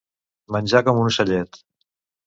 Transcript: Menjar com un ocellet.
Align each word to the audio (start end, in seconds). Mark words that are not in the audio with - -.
Menjar 0.55 0.83
com 0.89 1.03
un 1.05 1.13
ocellet. 1.13 1.65